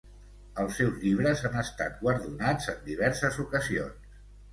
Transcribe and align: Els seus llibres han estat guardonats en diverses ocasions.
Els 0.61 0.77
seus 0.79 0.95
llibres 1.01 1.43
han 1.49 1.57
estat 1.63 1.99
guardonats 2.05 2.71
en 2.73 2.81
diverses 2.87 3.39
ocasions. 3.45 4.17